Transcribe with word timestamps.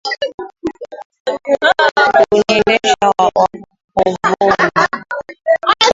Huniendesha 2.29 2.93
wokovuni. 3.17 3.63